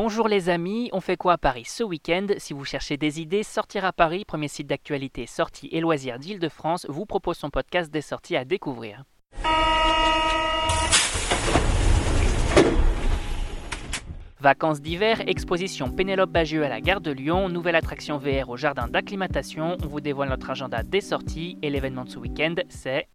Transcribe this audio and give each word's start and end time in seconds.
Bonjour 0.00 0.28
les 0.28 0.48
amis, 0.48 0.90
on 0.92 1.00
fait 1.00 1.16
quoi 1.16 1.32
à 1.32 1.38
Paris 1.38 1.64
ce 1.66 1.82
week-end? 1.82 2.28
Si 2.36 2.52
vous 2.52 2.64
cherchez 2.64 2.96
des 2.96 3.20
idées, 3.20 3.42
Sortir 3.42 3.84
à 3.84 3.92
Paris, 3.92 4.24
premier 4.24 4.46
site 4.46 4.68
d'actualité 4.68 5.26
sorties 5.26 5.68
et 5.72 5.80
loisirs 5.80 6.20
d'Île-de-France, 6.20 6.86
vous 6.88 7.04
propose 7.04 7.36
son 7.36 7.50
podcast 7.50 7.90
des 7.90 8.00
sorties 8.00 8.36
à 8.36 8.44
découvrir. 8.44 9.02
Vacances 14.38 14.80
d'hiver, 14.80 15.20
exposition 15.26 15.90
Pénélope 15.90 16.30
Bagieux 16.30 16.64
à 16.64 16.68
la 16.68 16.80
gare 16.80 17.00
de 17.00 17.10
Lyon, 17.10 17.48
nouvelle 17.48 17.74
attraction 17.74 18.18
VR 18.18 18.50
au 18.50 18.56
jardin 18.56 18.86
d'acclimatation. 18.86 19.78
On 19.82 19.88
vous 19.88 20.00
dévoile 20.00 20.28
notre 20.28 20.48
agenda 20.48 20.84
des 20.84 21.00
sorties 21.00 21.58
et 21.60 21.70
l'événement 21.70 22.04
de 22.04 22.10
ce 22.10 22.20
week-end, 22.20 22.54
c'est. 22.68 23.08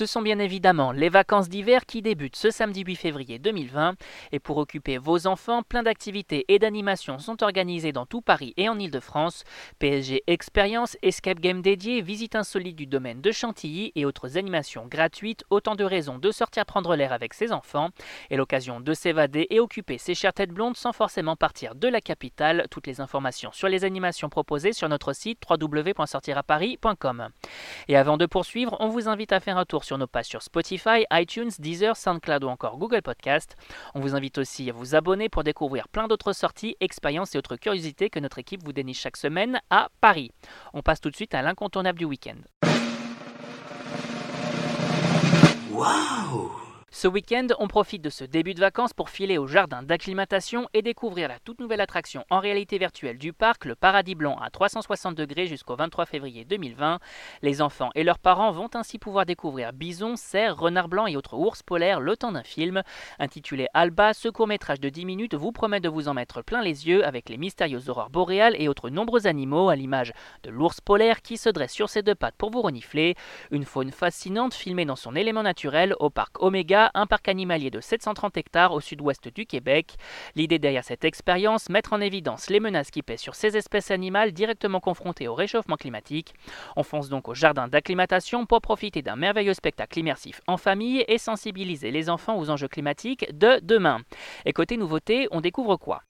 Ce 0.00 0.06
sont 0.06 0.22
bien 0.22 0.38
évidemment 0.38 0.92
les 0.92 1.10
vacances 1.10 1.50
d'hiver 1.50 1.84
qui 1.84 2.00
débutent 2.00 2.34
ce 2.34 2.50
samedi 2.50 2.84
8 2.86 2.96
février 2.96 3.38
2020 3.38 3.96
et 4.32 4.38
pour 4.38 4.56
occuper 4.56 4.96
vos 4.96 5.26
enfants, 5.26 5.62
plein 5.62 5.82
d'activités 5.82 6.46
et 6.48 6.58
d'animations 6.58 7.18
sont 7.18 7.42
organisées 7.42 7.92
dans 7.92 8.06
tout 8.06 8.22
Paris 8.22 8.54
et 8.56 8.70
en 8.70 8.78
Ile-de-France. 8.78 9.44
PSG 9.78 10.22
Expérience, 10.26 10.96
Escape 11.02 11.38
Game 11.38 11.60
dédié, 11.60 12.00
visite 12.00 12.34
insolite 12.34 12.76
du 12.76 12.86
domaine 12.86 13.20
de 13.20 13.30
Chantilly 13.30 13.92
et 13.94 14.06
autres 14.06 14.38
animations 14.38 14.86
gratuites, 14.86 15.44
autant 15.50 15.74
de 15.74 15.84
raisons 15.84 16.16
de 16.16 16.30
sortir 16.30 16.64
prendre 16.64 16.96
l'air 16.96 17.12
avec 17.12 17.34
ses 17.34 17.52
enfants 17.52 17.90
et 18.30 18.38
l'occasion 18.38 18.80
de 18.80 18.94
s'évader 18.94 19.48
et 19.50 19.60
occuper 19.60 19.98
ses 19.98 20.14
chères 20.14 20.32
têtes 20.32 20.52
blondes 20.52 20.78
sans 20.78 20.94
forcément 20.94 21.36
partir 21.36 21.74
de 21.74 21.88
la 21.88 22.00
capitale. 22.00 22.68
Toutes 22.70 22.86
les 22.86 23.02
informations 23.02 23.52
sur 23.52 23.68
les 23.68 23.84
animations 23.84 24.30
proposées 24.30 24.72
sur 24.72 24.88
notre 24.88 25.12
site 25.12 25.42
www.sortiraparis.com. 25.46 27.28
Et 27.88 27.98
avant 27.98 28.16
de 28.16 28.24
poursuivre, 28.24 28.78
on 28.80 28.88
vous 28.88 29.06
invite 29.06 29.34
à 29.34 29.40
faire 29.40 29.58
un 29.58 29.66
tour 29.66 29.84
sur 29.89 29.89
nos 29.98 30.06
pages 30.06 30.26
sur 30.26 30.42
Spotify, 30.42 31.04
iTunes, 31.12 31.50
Deezer, 31.58 31.96
SoundCloud 31.96 32.44
ou 32.44 32.48
encore 32.48 32.78
Google 32.78 33.02
Podcast. 33.02 33.56
On 33.94 34.00
vous 34.00 34.14
invite 34.14 34.38
aussi 34.38 34.70
à 34.70 34.72
vous 34.72 34.94
abonner 34.94 35.28
pour 35.28 35.44
découvrir 35.44 35.88
plein 35.88 36.08
d'autres 36.08 36.32
sorties, 36.32 36.76
expériences 36.80 37.34
et 37.34 37.38
autres 37.38 37.56
curiosités 37.56 38.10
que 38.10 38.20
notre 38.20 38.38
équipe 38.38 38.64
vous 38.64 38.72
déniche 38.72 39.00
chaque 39.00 39.16
semaine 39.16 39.60
à 39.70 39.88
Paris. 40.00 40.30
On 40.72 40.82
passe 40.82 41.00
tout 41.00 41.10
de 41.10 41.16
suite 41.16 41.34
à 41.34 41.42
l'incontournable 41.42 41.98
du 41.98 42.04
week-end. 42.04 42.38
Waouh 45.72 46.69
ce 46.92 47.06
week-end, 47.06 47.46
on 47.60 47.68
profite 47.68 48.02
de 48.02 48.10
ce 48.10 48.24
début 48.24 48.52
de 48.52 48.58
vacances 48.58 48.92
pour 48.92 49.10
filer 49.10 49.38
au 49.38 49.46
jardin 49.46 49.84
d'acclimatation 49.84 50.68
et 50.74 50.82
découvrir 50.82 51.28
la 51.28 51.38
toute 51.38 51.60
nouvelle 51.60 51.80
attraction 51.80 52.24
en 52.30 52.40
réalité 52.40 52.78
virtuelle 52.78 53.16
du 53.16 53.32
parc, 53.32 53.64
le 53.64 53.76
Paradis 53.76 54.16
Blanc 54.16 54.36
à 54.42 54.50
360 54.50 55.14
degrés 55.14 55.46
jusqu'au 55.46 55.76
23 55.76 56.04
février 56.04 56.44
2020. 56.44 56.98
Les 57.42 57.62
enfants 57.62 57.90
et 57.94 58.02
leurs 58.02 58.18
parents 58.18 58.50
vont 58.50 58.68
ainsi 58.74 58.98
pouvoir 58.98 59.24
découvrir 59.24 59.72
bisons, 59.72 60.16
cerfs, 60.16 60.58
renards 60.58 60.88
blancs 60.88 61.08
et 61.08 61.16
autres 61.16 61.34
ours 61.34 61.62
polaires 61.62 62.00
le 62.00 62.16
temps 62.16 62.32
d'un 62.32 62.42
film. 62.42 62.82
Intitulé 63.20 63.68
Alba, 63.72 64.12
ce 64.12 64.28
court-métrage 64.28 64.80
de 64.80 64.88
10 64.88 65.04
minutes 65.04 65.34
vous 65.34 65.52
promet 65.52 65.78
de 65.78 65.88
vous 65.88 66.08
en 66.08 66.14
mettre 66.14 66.42
plein 66.42 66.60
les 66.60 66.88
yeux 66.88 67.06
avec 67.06 67.28
les 67.28 67.36
mystérieuses 67.36 67.88
aurores 67.88 68.10
boréales 68.10 68.56
et 68.58 68.68
autres 68.68 68.90
nombreux 68.90 69.28
animaux 69.28 69.68
à 69.68 69.76
l'image 69.76 70.12
de 70.42 70.50
l'ours 70.50 70.80
polaire 70.80 71.22
qui 71.22 71.36
se 71.36 71.50
dresse 71.50 71.72
sur 71.72 71.88
ses 71.88 72.02
deux 72.02 72.16
pattes 72.16 72.36
pour 72.36 72.50
vous 72.50 72.62
renifler. 72.62 73.14
Une 73.52 73.64
faune 73.64 73.92
fascinante 73.92 74.54
filmée 74.54 74.86
dans 74.86 74.96
son 74.96 75.14
élément 75.14 75.44
naturel 75.44 75.94
au 76.00 76.10
parc 76.10 76.42
Omega 76.42 76.79
un 76.94 77.06
parc 77.06 77.28
animalier 77.28 77.70
de 77.70 77.80
730 77.80 78.36
hectares 78.36 78.72
au 78.72 78.80
sud-ouest 78.80 79.28
du 79.28 79.44
Québec. 79.44 79.96
L'idée 80.36 80.58
derrière 80.58 80.84
cette 80.84 81.04
expérience, 81.04 81.68
mettre 81.68 81.92
en 81.92 82.00
évidence 82.00 82.48
les 82.48 82.60
menaces 82.60 82.90
qui 82.90 83.02
pèsent 83.02 83.20
sur 83.20 83.34
ces 83.34 83.56
espèces 83.56 83.90
animales 83.90 84.32
directement 84.32 84.80
confrontées 84.80 85.28
au 85.28 85.34
réchauffement 85.34 85.76
climatique. 85.76 86.34
On 86.76 86.82
fonce 86.82 87.08
donc 87.08 87.28
au 87.28 87.34
jardin 87.34 87.68
d'acclimatation 87.68 88.46
pour 88.46 88.60
profiter 88.60 89.02
d'un 89.02 89.16
merveilleux 89.16 89.54
spectacle 89.54 89.98
immersif 89.98 90.40
en 90.46 90.56
famille 90.56 91.04
et 91.08 91.18
sensibiliser 91.18 91.90
les 91.90 92.08
enfants 92.08 92.38
aux 92.38 92.50
enjeux 92.50 92.68
climatiques 92.68 93.26
de 93.36 93.60
demain. 93.62 93.98
Et 94.46 94.52
côté 94.52 94.76
nouveauté, 94.76 95.28
on 95.30 95.40
découvre 95.40 95.76
quoi? 95.76 96.02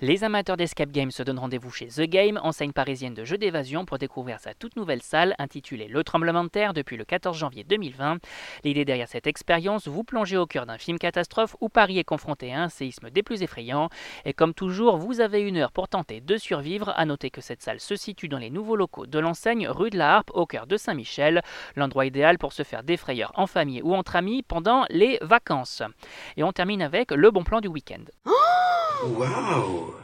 Les 0.00 0.24
amateurs 0.24 0.56
d'escape 0.56 0.90
game 0.90 1.10
se 1.10 1.22
donnent 1.22 1.38
rendez-vous 1.38 1.70
chez 1.70 1.86
The 1.86 2.02
Game, 2.02 2.40
enseigne 2.42 2.72
parisienne 2.72 3.14
de 3.14 3.24
jeux 3.24 3.36
d'évasion, 3.36 3.84
pour 3.84 3.98
découvrir 3.98 4.40
sa 4.40 4.54
toute 4.54 4.76
nouvelle 4.76 5.02
salle 5.02 5.34
intitulée 5.38 5.88
Le 5.88 6.02
Tremblement 6.02 6.44
de 6.44 6.48
Terre 6.48 6.72
depuis 6.72 6.96
le 6.96 7.04
14 7.04 7.36
janvier 7.36 7.64
2020. 7.64 8.18
L'idée 8.64 8.84
derrière 8.84 9.08
cette 9.08 9.26
expérience, 9.26 9.88
vous 9.88 10.02
plongez 10.02 10.36
au 10.36 10.46
cœur 10.46 10.64
d'un 10.64 10.78
film 10.78 10.98
catastrophe 10.98 11.54
où 11.60 11.68
Paris 11.68 11.98
est 11.98 12.04
confronté 12.04 12.52
à 12.52 12.62
un 12.62 12.68
séisme 12.68 13.10
des 13.10 13.22
plus 13.22 13.42
effrayants. 13.42 13.90
Et 14.24 14.32
comme 14.32 14.54
toujours, 14.54 14.96
vous 14.96 15.20
avez 15.20 15.42
une 15.42 15.58
heure 15.58 15.72
pour 15.72 15.88
tenter 15.88 16.20
de 16.20 16.36
survivre. 16.36 16.92
À 16.96 17.04
noter 17.04 17.30
que 17.30 17.40
cette 17.40 17.62
salle 17.62 17.80
se 17.80 17.96
situe 17.96 18.28
dans 18.28 18.38
les 18.38 18.50
nouveaux 18.50 18.76
locaux 18.76 19.06
de 19.06 19.18
l'enseigne 19.18 19.68
rue 19.68 19.90
de 19.90 19.98
la 19.98 20.16
Harpe 20.16 20.30
au 20.34 20.46
cœur 20.46 20.66
de 20.66 20.76
Saint-Michel, 20.76 21.42
l'endroit 21.76 22.06
idéal 22.06 22.38
pour 22.38 22.52
se 22.52 22.62
faire 22.62 22.82
des 22.82 22.96
frayeurs 22.96 23.32
en 23.34 23.46
famille 23.46 23.82
ou 23.82 23.94
entre 23.94 24.16
amis 24.16 24.42
pendant 24.42 24.84
les 24.88 25.18
vacances. 25.20 25.82
Et 26.36 26.42
on 26.42 26.52
termine 26.52 26.82
avec 26.82 27.10
le 27.10 27.30
bon 27.30 27.44
plan 27.44 27.60
du 27.60 27.68
week-end. 27.68 28.04
Wow 29.02 29.94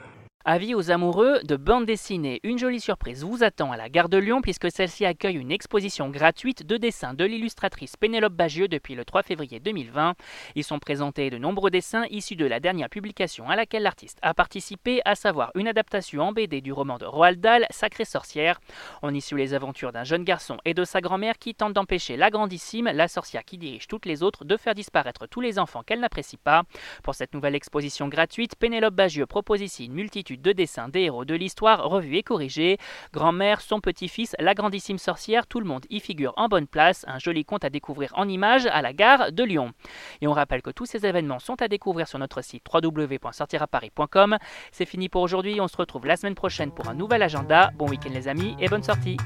Avis 0.49 0.77
aux 0.77 0.93
amoureux 0.93 1.41
de 1.43 1.57
bande 1.57 1.87
dessinée, 1.87 2.39
une 2.45 2.57
jolie 2.57 2.79
surprise 2.79 3.25
vous 3.25 3.43
attend 3.43 3.73
à 3.73 3.77
la 3.77 3.89
gare 3.89 4.09
de 4.09 4.17
Lyon 4.17 4.43
puisque 4.43 4.71
celle-ci 4.71 5.05
accueille 5.05 5.35
une 5.35 5.51
exposition 5.51 6.09
gratuite 6.09 6.65
de 6.65 6.77
dessins 6.77 7.15
de 7.15 7.25
l'illustratrice 7.25 7.97
Pénélope 7.97 8.33
Bagieux 8.33 8.69
depuis 8.69 8.95
le 8.95 9.05
3 9.05 9.25
février 9.25 9.59
2020. 9.59 10.15
Ils 10.55 10.63
sont 10.63 10.79
présentés 10.79 11.31
de 11.31 11.39
nombreux 11.39 11.73
dessins 11.73 12.05
issus 12.11 12.37
de 12.37 12.47
la 12.47 12.61
dernière 12.61 12.89
publication 12.89 13.51
à 13.51 13.57
laquelle 13.57 13.83
l'artiste 13.83 14.21
a 14.23 14.35
participé, 14.35 15.01
à 15.05 15.17
savoir 15.17 15.51
une 15.57 15.67
adaptation 15.67 16.23
en 16.23 16.31
BD 16.31 16.61
du 16.61 16.73
roman 16.73 16.99
de 16.99 17.07
Roald 17.07 17.41
Dahl, 17.41 17.67
Sacrée 17.71 18.05
sorcière. 18.05 18.61
On 19.03 19.13
y 19.13 19.21
suit 19.21 19.39
les 19.39 19.53
aventures 19.53 19.91
d'un 19.91 20.05
jeune 20.05 20.23
garçon 20.23 20.59
et 20.65 20.75
de 20.75 20.85
sa 20.85 21.01
grand-mère 21.01 21.39
qui 21.39 21.57
tentent 21.57 21.73
d'empêcher 21.73 22.17
la 22.17 22.31
grandissime, 22.31 22.89
la 22.95 23.09
sorcière 23.09 23.45
qui 23.45 23.59
dirige 23.59 23.89
toutes 23.89 24.07
les 24.07 24.23
autres, 24.23 24.45
de 24.45 24.57
faire 24.57 24.77
disparaître 24.77 25.27
tous 25.27 25.41
les 25.41 25.59
enfants 25.59 25.83
qu'elle 25.83 25.99
n'apprécie 25.99 26.37
pas. 26.37 26.63
Pour 27.03 27.17
cette 27.17 27.35
nouvelle 27.35 27.57
exposition 27.57 28.07
gratuite, 28.07 28.55
Pénélope 28.55 28.95
Bagieux 28.95 29.27
propose 29.27 29.61
ici 29.61 29.87
une 29.87 29.95
multitude 29.95 30.36
de 30.37 30.53
dessins 30.53 30.89
des 30.89 31.03
héros 31.03 31.25
de 31.25 31.35
l'histoire 31.35 31.89
revus 31.89 32.17
et 32.17 32.23
corrigés. 32.23 32.79
Grand-mère, 33.13 33.61
son 33.61 33.81
petit-fils, 33.81 34.35
la 34.39 34.55
grandissime 34.55 34.99
sorcière, 34.99 35.47
tout 35.47 35.61
le 35.61 35.67
monde 35.67 35.87
y 35.91 36.01
figure 36.01 36.33
en 36.37 36.49
bonne 36.49 36.67
place. 36.67 37.05
Un 37.09 37.19
joli 37.19 37.45
conte 37.45 37.65
à 37.65 37.71
découvrir 37.71 38.13
en 38.17 38.29
images 38.29 38.67
à 38.67 38.83
la 38.83 38.93
gare 38.93 39.33
de 39.33 39.45
Lyon. 39.45 39.73
Et 40.21 40.27
on 40.27 40.33
rappelle 40.33 40.63
que 40.63 40.71
tous 40.71 40.87
ces 40.87 41.07
événements 41.07 41.39
sont 41.39 41.61
à 41.63 41.69
découvrir 41.69 42.09
sur 42.09 42.19
notre 42.19 42.43
site 42.43 42.65
www.sortiraparis.com. 42.73 44.37
C'est 44.73 44.87
fini 44.87 45.09
pour 45.09 45.23
aujourd'hui, 45.23 45.61
on 45.61 45.69
se 45.69 45.77
retrouve 45.77 46.07
la 46.07 46.17
semaine 46.17 46.35
prochaine 46.35 46.73
pour 46.73 46.89
un 46.89 46.95
nouvel 46.95 47.23
agenda. 47.23 47.71
Bon 47.77 47.89
week-end 47.89 48.11
les 48.13 48.29
amis 48.29 48.57
et 48.61 48.69
bonne 48.69 48.83
sortie 48.83 49.17